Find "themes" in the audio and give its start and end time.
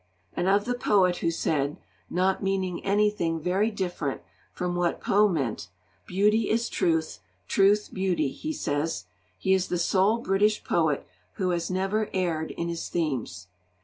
12.89-13.45